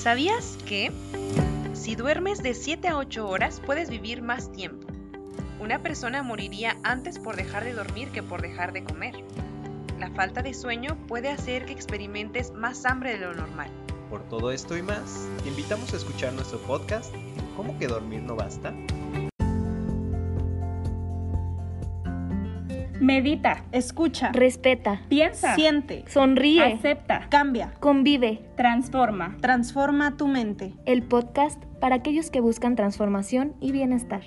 ¿Sabías 0.00 0.56
que 0.64 0.90
si 1.74 1.94
duermes 1.94 2.42
de 2.42 2.54
7 2.54 2.88
a 2.88 2.96
8 2.96 3.28
horas 3.28 3.60
puedes 3.66 3.90
vivir 3.90 4.22
más 4.22 4.50
tiempo? 4.50 4.86
Una 5.60 5.82
persona 5.82 6.22
moriría 6.22 6.78
antes 6.84 7.18
por 7.18 7.36
dejar 7.36 7.64
de 7.64 7.74
dormir 7.74 8.08
que 8.08 8.22
por 8.22 8.40
dejar 8.40 8.72
de 8.72 8.82
comer. 8.82 9.22
La 9.98 10.08
falta 10.12 10.40
de 10.40 10.54
sueño 10.54 10.96
puede 11.06 11.28
hacer 11.28 11.66
que 11.66 11.74
experimentes 11.74 12.50
más 12.54 12.86
hambre 12.86 13.18
de 13.18 13.26
lo 13.26 13.34
normal. 13.34 13.68
Por 14.08 14.26
todo 14.26 14.52
esto 14.52 14.74
y 14.74 14.80
más, 14.80 15.28
te 15.42 15.50
invitamos 15.50 15.92
a 15.92 15.98
escuchar 15.98 16.32
nuestro 16.32 16.58
podcast 16.60 17.14
¿Cómo 17.54 17.78
que 17.78 17.86
dormir 17.86 18.22
no 18.22 18.36
basta? 18.36 18.72
Medita, 23.00 23.64
Escucha, 23.72 24.30
Respeta. 24.32 25.00
piensa, 25.08 25.54
siente, 25.54 26.04
Sonríe. 26.06 26.62
acepta, 26.74 27.28
cambia, 27.30 27.72
Convive. 27.80 28.44
transforma. 28.58 29.38
transforma 29.40 30.18
tu 30.18 30.28
mente. 30.28 30.74
El 30.84 31.02
podcast 31.02 31.64
para 31.80 31.96
aquellos 31.96 32.30
que 32.30 32.40
buscan 32.40 32.76
transformación 32.76 33.56
y 33.58 33.72
bienestar. 33.72 34.20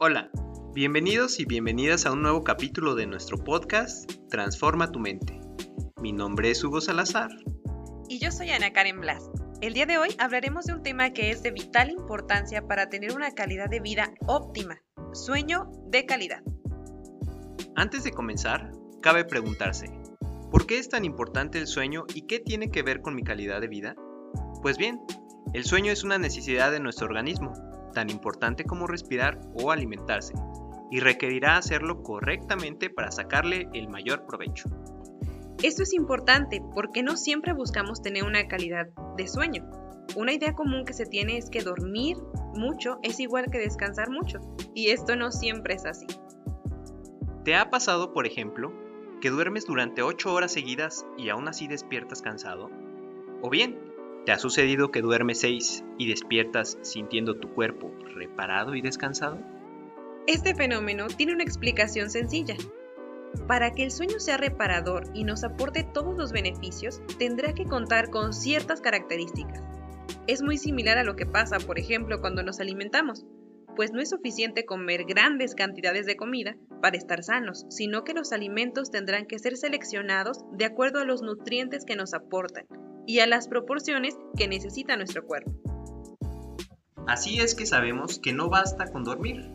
Hola, 0.00 0.30
bienvenidos 0.74 1.40
y 1.40 1.44
bienvenidas 1.44 2.06
a 2.06 2.12
un 2.12 2.22
nuevo 2.22 2.42
capítulo 2.44 2.94
de 2.94 3.06
nuestro 3.06 3.36
podcast 3.38 4.10
Transforma 4.30 4.90
tu 4.90 4.98
mente. 4.98 5.40
Mi 6.00 6.12
nombre 6.12 6.50
es 6.50 6.62
Hugo 6.64 6.80
Salazar. 6.80 7.30
Y 8.08 8.18
yo 8.18 8.30
soy 8.30 8.50
Ana 8.50 8.72
Karen 8.72 9.00
Blas. 9.00 9.28
El 9.60 9.74
día 9.74 9.86
de 9.86 9.98
hoy 9.98 10.10
hablaremos 10.20 10.66
de 10.66 10.74
un 10.74 10.84
tema 10.84 11.10
que 11.10 11.32
es 11.32 11.42
de 11.42 11.50
vital 11.50 11.90
importancia 11.90 12.68
para 12.68 12.88
tener 12.88 13.16
una 13.16 13.32
calidad 13.32 13.68
de 13.68 13.80
vida 13.80 14.14
óptima. 14.28 14.80
Sueño 15.12 15.72
de 15.86 16.06
calidad. 16.06 16.44
Antes 17.74 18.04
de 18.04 18.12
comenzar, 18.12 18.70
cabe 19.02 19.24
preguntarse, 19.24 19.90
¿por 20.52 20.64
qué 20.68 20.78
es 20.78 20.88
tan 20.88 21.04
importante 21.04 21.58
el 21.58 21.66
sueño 21.66 22.04
y 22.14 22.28
qué 22.28 22.38
tiene 22.38 22.70
que 22.70 22.84
ver 22.84 23.02
con 23.02 23.16
mi 23.16 23.24
calidad 23.24 23.60
de 23.60 23.66
vida? 23.66 23.96
Pues 24.62 24.78
bien, 24.78 25.00
el 25.54 25.64
sueño 25.64 25.90
es 25.90 26.04
una 26.04 26.18
necesidad 26.18 26.70
de 26.70 26.78
nuestro 26.78 27.06
organismo, 27.06 27.52
tan 27.94 28.10
importante 28.10 28.62
como 28.62 28.86
respirar 28.86 29.40
o 29.54 29.72
alimentarse, 29.72 30.34
y 30.92 31.00
requerirá 31.00 31.56
hacerlo 31.56 32.04
correctamente 32.04 32.90
para 32.90 33.10
sacarle 33.10 33.68
el 33.74 33.88
mayor 33.88 34.24
provecho. 34.24 34.68
Esto 35.62 35.82
es 35.82 35.92
importante 35.92 36.62
porque 36.72 37.02
no 37.02 37.16
siempre 37.16 37.52
buscamos 37.52 38.00
tener 38.00 38.22
una 38.22 38.46
calidad 38.46 38.86
de 39.16 39.26
sueño. 39.26 39.68
Una 40.14 40.32
idea 40.32 40.54
común 40.54 40.84
que 40.84 40.92
se 40.92 41.04
tiene 41.04 41.36
es 41.36 41.50
que 41.50 41.62
dormir 41.62 42.16
mucho 42.54 42.98
es 43.02 43.18
igual 43.18 43.46
que 43.50 43.58
descansar 43.58 44.08
mucho, 44.08 44.38
y 44.72 44.90
esto 44.90 45.16
no 45.16 45.32
siempre 45.32 45.74
es 45.74 45.84
así. 45.84 46.06
¿Te 47.44 47.56
ha 47.56 47.70
pasado, 47.70 48.12
por 48.12 48.26
ejemplo, 48.26 48.72
que 49.20 49.30
duermes 49.30 49.66
durante 49.66 50.02
8 50.02 50.32
horas 50.32 50.52
seguidas 50.52 51.04
y 51.16 51.28
aún 51.28 51.48
así 51.48 51.66
despiertas 51.66 52.22
cansado? 52.22 52.70
¿O 53.42 53.50
bien, 53.50 53.78
te 54.26 54.32
ha 54.32 54.38
sucedido 54.38 54.92
que 54.92 55.02
duermes 55.02 55.40
6 55.40 55.84
y 55.98 56.08
despiertas 56.08 56.78
sintiendo 56.82 57.36
tu 57.36 57.52
cuerpo 57.52 57.90
reparado 58.14 58.76
y 58.76 58.80
descansado? 58.80 59.40
Este 60.28 60.54
fenómeno 60.54 61.08
tiene 61.08 61.32
una 61.32 61.42
explicación 61.42 62.10
sencilla. 62.10 62.54
Para 63.46 63.72
que 63.72 63.84
el 63.84 63.90
sueño 63.90 64.20
sea 64.20 64.36
reparador 64.36 65.04
y 65.14 65.24
nos 65.24 65.44
aporte 65.44 65.84
todos 65.84 66.16
los 66.16 66.32
beneficios, 66.32 67.00
tendrá 67.18 67.54
que 67.54 67.64
contar 67.64 68.10
con 68.10 68.32
ciertas 68.32 68.80
características. 68.80 69.62
Es 70.26 70.42
muy 70.42 70.58
similar 70.58 70.98
a 70.98 71.04
lo 71.04 71.16
que 71.16 71.26
pasa, 71.26 71.58
por 71.58 71.78
ejemplo, 71.78 72.20
cuando 72.20 72.42
nos 72.42 72.60
alimentamos, 72.60 73.24
pues 73.76 73.92
no 73.92 74.00
es 74.00 74.10
suficiente 74.10 74.66
comer 74.66 75.04
grandes 75.04 75.54
cantidades 75.54 76.04
de 76.04 76.16
comida 76.16 76.56
para 76.82 76.96
estar 76.96 77.22
sanos, 77.22 77.64
sino 77.70 78.04
que 78.04 78.12
los 78.12 78.32
alimentos 78.32 78.90
tendrán 78.90 79.26
que 79.26 79.38
ser 79.38 79.56
seleccionados 79.56 80.44
de 80.52 80.64
acuerdo 80.64 80.98
a 80.98 81.04
los 81.04 81.22
nutrientes 81.22 81.84
que 81.84 81.96
nos 81.96 82.12
aportan 82.12 82.66
y 83.06 83.20
a 83.20 83.26
las 83.26 83.48
proporciones 83.48 84.16
que 84.36 84.48
necesita 84.48 84.96
nuestro 84.96 85.24
cuerpo. 85.24 85.52
Así 87.06 87.40
es 87.40 87.54
que 87.54 87.66
sabemos 87.66 88.18
que 88.18 88.32
no 88.32 88.50
basta 88.50 88.90
con 88.90 89.04
dormir, 89.04 89.54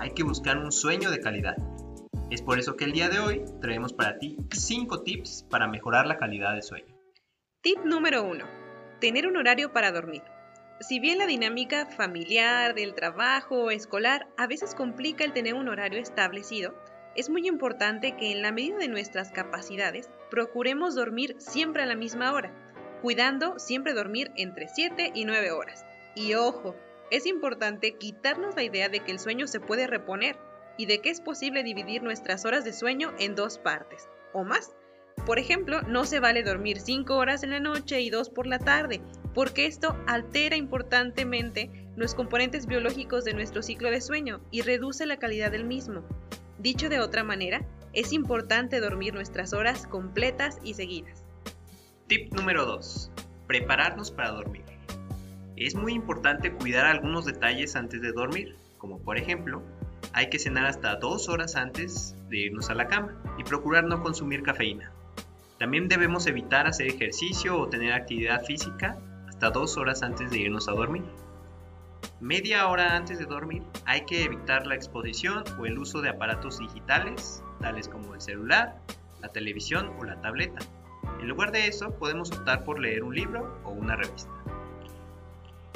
hay 0.00 0.10
que 0.14 0.22
buscar 0.22 0.58
un 0.58 0.72
sueño 0.72 1.10
de 1.10 1.20
calidad. 1.20 1.56
Es 2.30 2.42
por 2.42 2.60
eso 2.60 2.76
que 2.76 2.84
el 2.84 2.92
día 2.92 3.08
de 3.08 3.18
hoy 3.18 3.44
traemos 3.60 3.92
para 3.92 4.16
ti 4.18 4.36
5 4.52 5.02
tips 5.02 5.46
para 5.50 5.66
mejorar 5.66 6.06
la 6.06 6.16
calidad 6.16 6.54
de 6.54 6.62
sueño. 6.62 6.96
Tip 7.60 7.78
número 7.84 8.22
1. 8.22 8.44
Tener 9.00 9.26
un 9.26 9.36
horario 9.36 9.72
para 9.72 9.90
dormir. 9.90 10.22
Si 10.78 11.00
bien 11.00 11.18
la 11.18 11.26
dinámica 11.26 11.86
familiar, 11.86 12.76
del 12.76 12.94
trabajo 12.94 13.64
o 13.64 13.70
escolar 13.72 14.28
a 14.38 14.46
veces 14.46 14.76
complica 14.76 15.24
el 15.24 15.32
tener 15.32 15.54
un 15.54 15.68
horario 15.68 15.98
establecido, 15.98 16.72
es 17.16 17.28
muy 17.28 17.48
importante 17.48 18.16
que 18.16 18.30
en 18.30 18.42
la 18.42 18.52
medida 18.52 18.76
de 18.76 18.86
nuestras 18.86 19.32
capacidades 19.32 20.08
procuremos 20.30 20.94
dormir 20.94 21.34
siempre 21.38 21.82
a 21.82 21.86
la 21.86 21.96
misma 21.96 22.32
hora, 22.32 22.52
cuidando 23.02 23.58
siempre 23.58 23.92
dormir 23.92 24.30
entre 24.36 24.68
7 24.68 25.10
y 25.16 25.24
9 25.24 25.50
horas. 25.50 25.84
Y 26.14 26.34
ojo, 26.34 26.76
es 27.10 27.26
importante 27.26 27.98
quitarnos 27.98 28.54
la 28.54 28.62
idea 28.62 28.88
de 28.88 29.00
que 29.00 29.10
el 29.10 29.18
sueño 29.18 29.48
se 29.48 29.58
puede 29.58 29.88
reponer 29.88 30.38
y 30.80 30.86
de 30.86 31.02
que 31.02 31.10
es 31.10 31.20
posible 31.20 31.62
dividir 31.62 32.02
nuestras 32.02 32.46
horas 32.46 32.64
de 32.64 32.72
sueño 32.72 33.12
en 33.18 33.34
dos 33.34 33.58
partes 33.58 34.08
o 34.32 34.44
más. 34.44 34.74
Por 35.26 35.38
ejemplo, 35.38 35.82
no 35.82 36.06
se 36.06 36.20
vale 36.20 36.42
dormir 36.42 36.80
5 36.80 37.14
horas 37.14 37.42
en 37.42 37.50
la 37.50 37.60
noche 37.60 38.00
y 38.00 38.08
2 38.08 38.30
por 38.30 38.46
la 38.46 38.58
tarde, 38.58 39.02
porque 39.34 39.66
esto 39.66 39.94
altera 40.06 40.56
importantemente 40.56 41.70
los 41.96 42.14
componentes 42.14 42.64
biológicos 42.64 43.24
de 43.24 43.34
nuestro 43.34 43.62
ciclo 43.62 43.90
de 43.90 44.00
sueño 44.00 44.40
y 44.50 44.62
reduce 44.62 45.04
la 45.04 45.18
calidad 45.18 45.50
del 45.50 45.66
mismo. 45.66 46.02
Dicho 46.58 46.88
de 46.88 47.00
otra 47.00 47.24
manera, 47.24 47.62
es 47.92 48.14
importante 48.14 48.80
dormir 48.80 49.12
nuestras 49.12 49.52
horas 49.52 49.86
completas 49.86 50.60
y 50.64 50.72
seguidas. 50.72 51.22
Tip 52.06 52.32
número 52.32 52.64
2. 52.64 53.12
Prepararnos 53.46 54.10
para 54.10 54.30
dormir. 54.30 54.64
Es 55.56 55.74
muy 55.74 55.92
importante 55.92 56.54
cuidar 56.54 56.86
algunos 56.86 57.26
detalles 57.26 57.76
antes 57.76 58.00
de 58.00 58.12
dormir, 58.12 58.56
como 58.78 58.98
por 58.98 59.18
ejemplo, 59.18 59.62
hay 60.12 60.28
que 60.30 60.38
cenar 60.38 60.66
hasta 60.66 60.96
dos 60.96 61.28
horas 61.28 61.56
antes 61.56 62.16
de 62.28 62.38
irnos 62.38 62.70
a 62.70 62.74
la 62.74 62.88
cama 62.88 63.14
y 63.38 63.44
procurar 63.44 63.84
no 63.84 64.02
consumir 64.02 64.42
cafeína. 64.42 64.92
También 65.58 65.88
debemos 65.88 66.26
evitar 66.26 66.66
hacer 66.66 66.86
ejercicio 66.86 67.58
o 67.58 67.68
tener 67.68 67.92
actividad 67.92 68.44
física 68.44 68.96
hasta 69.28 69.50
dos 69.50 69.76
horas 69.76 70.02
antes 70.02 70.30
de 70.30 70.38
irnos 70.38 70.68
a 70.68 70.72
dormir. 70.72 71.04
Media 72.20 72.66
hora 72.68 72.96
antes 72.96 73.18
de 73.18 73.26
dormir 73.26 73.62
hay 73.84 74.04
que 74.06 74.24
evitar 74.24 74.66
la 74.66 74.74
exposición 74.74 75.44
o 75.58 75.66
el 75.66 75.78
uso 75.78 76.00
de 76.00 76.08
aparatos 76.08 76.58
digitales, 76.58 77.42
tales 77.60 77.88
como 77.88 78.14
el 78.14 78.20
celular, 78.20 78.76
la 79.20 79.28
televisión 79.28 79.92
o 79.98 80.04
la 80.04 80.20
tableta. 80.20 80.60
En 81.20 81.28
lugar 81.28 81.52
de 81.52 81.66
eso, 81.66 81.90
podemos 81.98 82.32
optar 82.32 82.64
por 82.64 82.78
leer 82.78 83.02
un 83.02 83.14
libro 83.14 83.60
o 83.64 83.70
una 83.70 83.96
revista. 83.96 84.30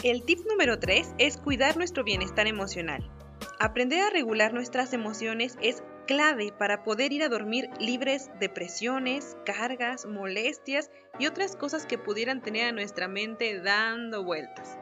El 0.02 0.22
tip 0.22 0.40
número 0.46 0.78
3 0.78 1.14
es 1.18 1.36
cuidar 1.36 1.76
nuestro 1.76 2.04
bienestar 2.04 2.46
emocional. 2.46 3.10
Aprender 3.58 4.02
a 4.02 4.10
regular 4.10 4.52
nuestras 4.52 4.92
emociones 4.92 5.56
es 5.60 5.82
clave 6.06 6.52
para 6.56 6.82
poder 6.82 7.12
ir 7.12 7.22
a 7.22 7.28
dormir 7.28 7.70
libres 7.80 8.30
de 8.40 8.48
presiones, 8.48 9.36
cargas, 9.44 10.06
molestias 10.06 10.90
y 11.18 11.26
otras 11.26 11.56
cosas 11.56 11.86
que 11.86 11.98
pudieran 11.98 12.42
tener 12.42 12.68
a 12.68 12.72
nuestra 12.72 13.08
mente 13.08 13.60
dando 13.60 14.24
vueltas. 14.24 14.78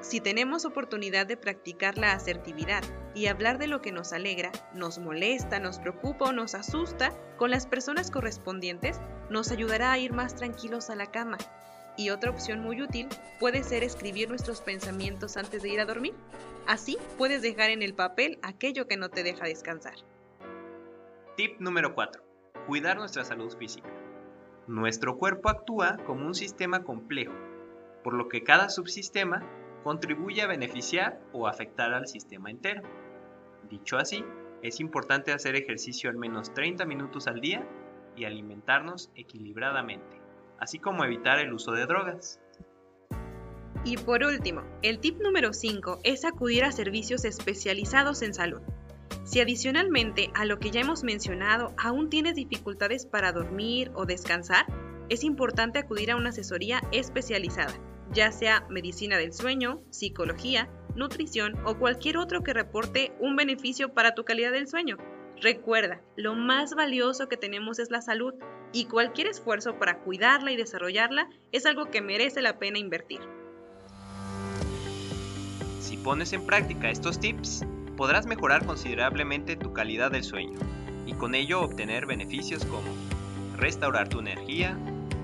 Si 0.00 0.20
tenemos 0.20 0.64
oportunidad 0.64 1.26
de 1.26 1.36
practicar 1.36 1.96
la 1.96 2.12
asertividad 2.12 2.82
y 3.14 3.26
hablar 3.26 3.58
de 3.58 3.68
lo 3.68 3.80
que 3.80 3.92
nos 3.92 4.12
alegra, 4.12 4.50
nos 4.74 4.98
molesta, 4.98 5.60
nos 5.60 5.78
preocupa 5.78 6.26
o 6.26 6.32
nos 6.32 6.56
asusta 6.56 7.12
con 7.36 7.52
las 7.52 7.66
personas 7.66 8.10
correspondientes, 8.10 9.00
nos 9.30 9.52
ayudará 9.52 9.92
a 9.92 9.98
ir 9.98 10.12
más 10.12 10.34
tranquilos 10.34 10.90
a 10.90 10.96
la 10.96 11.06
cama. 11.06 11.38
Y 11.96 12.10
otra 12.10 12.30
opción 12.30 12.60
muy 12.60 12.82
útil 12.82 13.08
puede 13.38 13.62
ser 13.62 13.84
escribir 13.84 14.28
nuestros 14.28 14.60
pensamientos 14.60 15.36
antes 15.36 15.62
de 15.62 15.68
ir 15.68 15.80
a 15.80 15.84
dormir. 15.84 16.14
Así 16.66 16.96
puedes 17.18 17.42
dejar 17.42 17.70
en 17.70 17.82
el 17.82 17.94
papel 17.94 18.38
aquello 18.42 18.86
que 18.86 18.96
no 18.96 19.10
te 19.10 19.22
deja 19.22 19.44
descansar. 19.44 19.94
Tip 21.36 21.60
número 21.60 21.94
4. 21.94 22.22
Cuidar 22.66 22.96
nuestra 22.96 23.24
salud 23.24 23.54
física. 23.56 23.88
Nuestro 24.66 25.18
cuerpo 25.18 25.48
actúa 25.48 25.96
como 26.06 26.26
un 26.26 26.34
sistema 26.34 26.84
complejo, 26.84 27.34
por 28.04 28.14
lo 28.14 28.28
que 28.28 28.44
cada 28.44 28.68
subsistema 28.68 29.42
contribuye 29.82 30.42
a 30.42 30.46
beneficiar 30.46 31.20
o 31.32 31.48
afectar 31.48 31.92
al 31.92 32.06
sistema 32.06 32.50
entero. 32.50 32.82
Dicho 33.68 33.98
así, 33.98 34.24
es 34.62 34.78
importante 34.78 35.32
hacer 35.32 35.56
ejercicio 35.56 36.08
al 36.08 36.16
menos 36.16 36.54
30 36.54 36.84
minutos 36.84 37.26
al 37.26 37.40
día 37.40 37.66
y 38.14 38.24
alimentarnos 38.24 39.10
equilibradamente, 39.16 40.21
así 40.62 40.78
como 40.78 41.04
evitar 41.04 41.40
el 41.40 41.52
uso 41.52 41.72
de 41.72 41.86
drogas. 41.86 42.40
Y 43.84 43.96
por 43.96 44.22
último, 44.22 44.62
el 44.82 45.00
tip 45.00 45.20
número 45.20 45.52
5 45.52 45.98
es 46.04 46.24
acudir 46.24 46.62
a 46.62 46.70
servicios 46.70 47.24
especializados 47.24 48.22
en 48.22 48.32
salud. 48.32 48.60
Si 49.24 49.40
adicionalmente 49.40 50.30
a 50.34 50.44
lo 50.44 50.60
que 50.60 50.70
ya 50.70 50.80
hemos 50.80 51.02
mencionado 51.02 51.74
aún 51.76 52.10
tienes 52.10 52.36
dificultades 52.36 53.06
para 53.06 53.32
dormir 53.32 53.90
o 53.94 54.06
descansar, 54.06 54.66
es 55.08 55.24
importante 55.24 55.80
acudir 55.80 56.12
a 56.12 56.16
una 56.16 56.28
asesoría 56.28 56.80
especializada, 56.92 57.74
ya 58.12 58.30
sea 58.30 58.64
medicina 58.70 59.18
del 59.18 59.32
sueño, 59.32 59.82
psicología, 59.90 60.70
nutrición 60.94 61.54
o 61.66 61.76
cualquier 61.76 62.18
otro 62.18 62.44
que 62.44 62.54
reporte 62.54 63.12
un 63.18 63.34
beneficio 63.34 63.92
para 63.94 64.14
tu 64.14 64.24
calidad 64.24 64.52
del 64.52 64.68
sueño. 64.68 64.96
Recuerda, 65.40 66.00
lo 66.16 66.34
más 66.34 66.74
valioso 66.74 67.28
que 67.28 67.36
tenemos 67.36 67.78
es 67.78 67.90
la 67.90 68.00
salud 68.00 68.34
y 68.72 68.84
cualquier 68.86 69.26
esfuerzo 69.26 69.78
para 69.78 69.98
cuidarla 69.98 70.52
y 70.52 70.56
desarrollarla 70.56 71.28
es 71.50 71.66
algo 71.66 71.90
que 71.90 72.00
merece 72.00 72.42
la 72.42 72.58
pena 72.58 72.78
invertir. 72.78 73.20
Si 75.80 75.96
pones 75.96 76.32
en 76.32 76.46
práctica 76.46 76.90
estos 76.90 77.18
tips, 77.18 77.64
podrás 77.96 78.26
mejorar 78.26 78.64
considerablemente 78.64 79.56
tu 79.56 79.72
calidad 79.72 80.10
del 80.10 80.24
sueño 80.24 80.58
y 81.06 81.14
con 81.14 81.34
ello 81.34 81.62
obtener 81.62 82.06
beneficios 82.06 82.64
como 82.64 82.88
restaurar 83.56 84.08
tu 84.08 84.20
energía, 84.20 84.76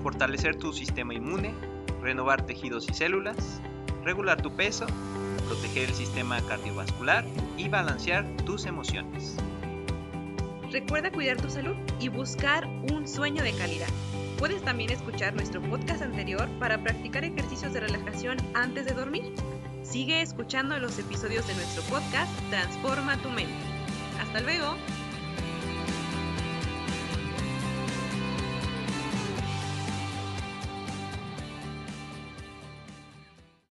fortalecer 0.03 0.57
tu 0.57 0.73
sistema 0.73 1.13
inmune, 1.13 1.53
renovar 2.01 2.45
tejidos 2.45 2.87
y 2.89 2.93
células, 2.93 3.61
regular 4.03 4.41
tu 4.41 4.55
peso, 4.55 4.85
proteger 5.47 5.89
el 5.89 5.95
sistema 5.95 6.41
cardiovascular 6.41 7.25
y 7.57 7.69
balancear 7.69 8.25
tus 8.45 8.65
emociones. 8.65 9.35
Recuerda 10.71 11.11
cuidar 11.11 11.37
tu 11.37 11.49
salud 11.49 11.75
y 11.99 12.09
buscar 12.09 12.67
un 12.91 13.07
sueño 13.07 13.43
de 13.43 13.53
calidad. 13.53 13.87
Puedes 14.37 14.61
también 14.61 14.91
escuchar 14.91 15.33
nuestro 15.33 15.61
podcast 15.61 16.03
anterior 16.03 16.47
para 16.59 16.77
practicar 16.83 17.25
ejercicios 17.25 17.73
de 17.73 17.79
relajación 17.79 18.37
antes 18.53 18.85
de 18.85 18.93
dormir. 18.93 19.33
Sigue 19.81 20.21
escuchando 20.21 20.77
los 20.77 20.99
episodios 20.99 21.47
de 21.47 21.55
nuestro 21.55 21.81
podcast 21.83 22.31
Transforma 22.51 23.17
tu 23.17 23.29
mente. 23.29 23.53
Hasta 24.21 24.41
luego. 24.41 24.75